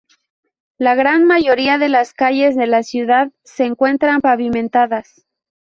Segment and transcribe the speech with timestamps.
[0.79, 5.27] La gran mayoría de las calles de la ciudad se encuentran pavimentadas.